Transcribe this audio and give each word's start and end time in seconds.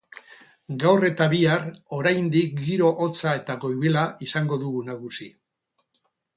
Gaur 0.83 1.03
eta 1.09 1.27
bihar 1.33 1.67
oraindik 1.99 2.57
giro 2.69 2.91
hotza 3.05 3.37
eta 3.43 3.59
goibela 3.67 4.09
izango 4.29 4.61
dugu 4.67 4.85
nagusi. 4.93 5.33